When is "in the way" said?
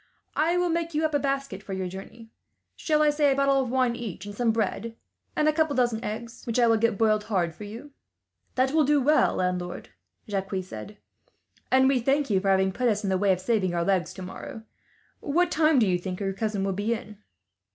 13.03-13.31